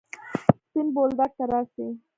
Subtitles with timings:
[0.65, 1.87] سپين بولدک ته راسئ!